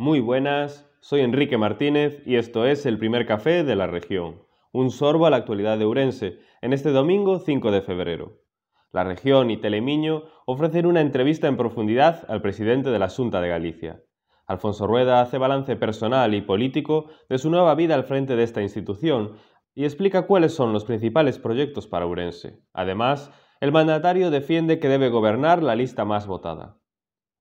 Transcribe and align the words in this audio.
Muy 0.00 0.20
buenas, 0.20 0.88
soy 1.00 1.22
Enrique 1.22 1.58
Martínez 1.58 2.22
y 2.24 2.36
esto 2.36 2.64
es 2.64 2.86
el 2.86 3.00
primer 3.00 3.26
café 3.26 3.64
de 3.64 3.74
la 3.74 3.88
región. 3.88 4.44
Un 4.70 4.92
sorbo 4.92 5.26
a 5.26 5.30
la 5.30 5.38
actualidad 5.38 5.76
de 5.76 5.86
Urense 5.86 6.38
en 6.62 6.72
este 6.72 6.90
domingo 6.90 7.40
5 7.40 7.72
de 7.72 7.82
febrero. 7.82 8.38
La 8.92 9.02
región 9.02 9.50
y 9.50 9.56
Telemiño 9.56 10.22
ofrecen 10.46 10.86
una 10.86 11.00
entrevista 11.00 11.48
en 11.48 11.56
profundidad 11.56 12.24
al 12.28 12.40
presidente 12.40 12.90
de 12.90 13.00
la 13.00 13.08
Junta 13.08 13.40
de 13.40 13.48
Galicia. 13.48 14.00
Alfonso 14.46 14.86
Rueda 14.86 15.20
hace 15.20 15.36
balance 15.36 15.74
personal 15.74 16.32
y 16.32 16.42
político 16.42 17.06
de 17.28 17.38
su 17.38 17.50
nueva 17.50 17.74
vida 17.74 17.96
al 17.96 18.04
frente 18.04 18.36
de 18.36 18.44
esta 18.44 18.62
institución 18.62 19.32
y 19.74 19.82
explica 19.82 20.28
cuáles 20.28 20.54
son 20.54 20.72
los 20.72 20.84
principales 20.84 21.40
proyectos 21.40 21.88
para 21.88 22.06
Urense. 22.06 22.60
Además, 22.72 23.32
el 23.60 23.72
mandatario 23.72 24.30
defiende 24.30 24.78
que 24.78 24.88
debe 24.88 25.08
gobernar 25.08 25.60
la 25.60 25.74
lista 25.74 26.04
más 26.04 26.28
votada. 26.28 26.77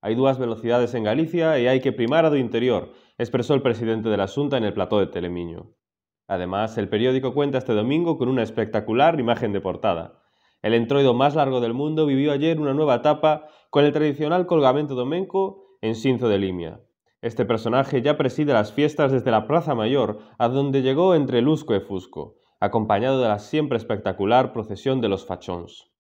Hay 0.08 0.16
dúas 0.16 0.40
velocidades 0.40 0.94
en 0.94 1.04
Galicia 1.04 1.60
e 1.60 1.68
hai 1.68 1.84
que 1.84 1.92
primar 1.92 2.24
a 2.24 2.32
do 2.32 2.40
interior, 2.40 2.96
expresó 3.20 3.52
el 3.52 3.60
presidente 3.60 4.08
de 4.08 4.16
la 4.16 4.32
Xunta 4.32 4.56
en 4.56 4.64
el 4.64 4.72
plató 4.72 5.04
de 5.04 5.12
Telemiño. 5.12 5.76
Además, 6.32 6.80
el 6.80 6.88
periódico 6.88 7.36
cuenta 7.36 7.58
este 7.60 7.76
domingo 7.76 8.16
con 8.16 8.32
una 8.32 8.40
espectacular 8.40 9.20
imagen 9.20 9.52
de 9.52 9.60
portada. 9.60 10.24
El 10.64 10.80
entroido 10.80 11.12
más 11.12 11.36
largo 11.36 11.60
del 11.60 11.74
mundo 11.76 12.06
vivió 12.06 12.32
ayer 12.32 12.58
una 12.58 12.74
nueva 12.74 13.04
etapa 13.04 13.52
con 13.70 13.84
el 13.84 13.92
tradicional 13.92 14.48
colgamento 14.48 14.96
domenco 14.96 15.76
en 15.82 15.94
Sinzo 15.94 16.30
de 16.30 16.40
Limia. 16.40 16.80
Este 17.20 17.44
personaje 17.44 18.02
ya 18.02 18.16
preside 18.16 18.54
las 18.54 18.72
fiestas 18.72 19.12
desde 19.12 19.32
la 19.32 19.46
Plaza 19.46 19.76
Mayor, 19.76 20.20
a 20.38 20.48
donde 20.48 20.84
llegó 20.84 21.16
entre 21.16 21.42
Lusco 21.42 21.76
y 21.76 21.82
Fusco, 21.82 22.38
acompañado 22.62 23.20
de 23.20 23.28
la 23.28 23.40
siempre 23.40 23.76
espectacular 23.76 24.54
procesión 24.54 25.02
de 25.02 25.10
los 25.10 25.26
fachóns. 25.26 25.92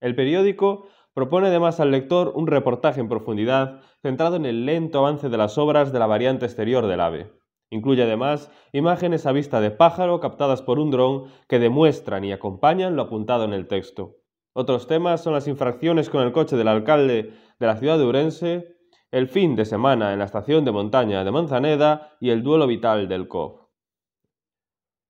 El 0.00 0.16
periódico 0.16 0.88
propone 1.14 1.46
además 1.46 1.80
al 1.80 1.92
lector 1.92 2.32
un 2.34 2.46
reportaje 2.46 3.00
en 3.00 3.08
profundidad 3.08 3.80
centrado 4.02 4.36
en 4.36 4.44
el 4.44 4.66
lento 4.66 4.98
avance 4.98 5.28
de 5.28 5.36
las 5.36 5.56
obras 5.56 5.92
de 5.92 5.98
la 5.98 6.06
variante 6.06 6.44
exterior 6.44 6.86
del 6.86 7.00
AVE. 7.00 7.32
Incluye 7.70 8.02
además 8.02 8.50
imágenes 8.72 9.24
a 9.26 9.32
vista 9.32 9.60
de 9.60 9.70
pájaro 9.70 10.20
captadas 10.20 10.60
por 10.60 10.78
un 10.78 10.90
dron 10.90 11.24
que 11.48 11.58
demuestran 11.58 12.24
y 12.24 12.32
acompañan 12.32 12.96
lo 12.96 13.02
apuntado 13.02 13.44
en 13.44 13.52
el 13.52 13.66
texto. 13.66 14.16
Otros 14.52 14.86
temas 14.86 15.22
son 15.22 15.32
las 15.32 15.48
infracciones 15.48 16.10
con 16.10 16.22
el 16.22 16.32
coche 16.32 16.56
del 16.56 16.68
alcalde 16.68 17.32
de 17.58 17.66
la 17.66 17.76
ciudad 17.76 17.98
de 17.98 18.04
Urense, 18.04 18.76
el 19.10 19.28
fin 19.28 19.56
de 19.56 19.64
semana 19.64 20.12
en 20.12 20.18
la 20.18 20.24
estación 20.24 20.64
de 20.64 20.72
montaña 20.72 21.24
de 21.24 21.30
Manzaneda 21.30 22.16
y 22.20 22.30
el 22.30 22.42
duelo 22.42 22.66
vital 22.66 23.08
del 23.08 23.28
COF. 23.28 23.63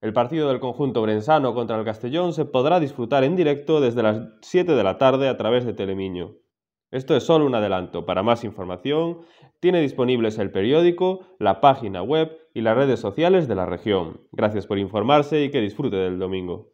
El 0.05 0.12
partido 0.12 0.48
del 0.48 0.60
conjunto 0.60 1.00
brensano 1.00 1.55
contra 1.55 1.78
el 1.78 1.84
Castellón 1.86 2.34
se 2.34 2.44
podrá 2.44 2.78
disfrutar 2.78 3.24
en 3.24 3.36
directo 3.36 3.80
desde 3.80 4.02
las 4.02 4.20
7 4.42 4.74
de 4.74 4.84
la 4.84 4.98
tarde 4.98 5.28
a 5.28 5.38
través 5.38 5.64
de 5.64 5.72
Telemiño. 5.72 6.34
Esto 6.91 7.16
es 7.16 7.22
solo 7.22 7.47
un 7.47 7.55
adelanto. 7.55 8.05
Para 8.05 8.22
más 8.22 8.44
información, 8.44 9.20
tiene 9.60 9.80
disponibles 9.80 10.38
el 10.38 10.50
periódico, 10.50 11.20
la 11.38 11.62
página 11.62 12.02
web 12.02 12.36
y 12.52 12.60
las 12.60 12.77
redes 12.77 13.00
sociales 13.00 13.48
de 13.48 13.55
la 13.55 13.64
región. 13.64 14.20
Gracias 14.30 14.66
por 14.66 14.78
informarse 14.78 15.42
y 15.42 15.50
que 15.50 15.62
disfrute 15.62 15.97
del 15.97 16.19
domingo. 16.19 16.73